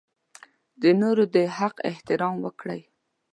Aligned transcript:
د 0.81 0.83
نورو 1.01 1.23
د 1.35 1.37
حق 1.57 1.75
احترام 1.89 2.35
وکړئ. 2.45 2.81